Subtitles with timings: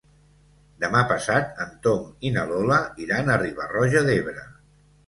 [0.83, 4.53] Demà passat en Tom i na Lola iran a Riba-roja d'Ebre.